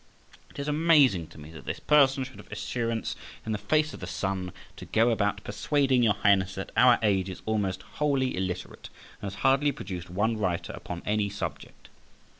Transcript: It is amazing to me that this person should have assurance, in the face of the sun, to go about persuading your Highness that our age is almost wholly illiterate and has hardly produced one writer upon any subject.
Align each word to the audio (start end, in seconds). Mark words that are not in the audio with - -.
It 0.49 0.57
is 0.57 0.67
amazing 0.67 1.27
to 1.27 1.37
me 1.37 1.51
that 1.51 1.65
this 1.65 1.79
person 1.79 2.23
should 2.23 2.37
have 2.39 2.51
assurance, 2.51 3.15
in 3.45 3.51
the 3.51 3.59
face 3.59 3.93
of 3.93 3.99
the 3.99 4.07
sun, 4.07 4.51
to 4.77 4.85
go 4.85 5.11
about 5.11 5.43
persuading 5.43 6.01
your 6.01 6.15
Highness 6.15 6.55
that 6.55 6.71
our 6.75 6.97
age 7.03 7.29
is 7.29 7.43
almost 7.45 7.83
wholly 8.01 8.35
illiterate 8.35 8.89
and 9.21 9.29
has 9.31 9.41
hardly 9.41 9.71
produced 9.71 10.09
one 10.09 10.37
writer 10.37 10.73
upon 10.73 11.03
any 11.05 11.29
subject. 11.29 11.89